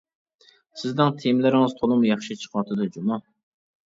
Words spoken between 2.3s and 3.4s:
چىقىۋاتىدۇ جۇمۇ.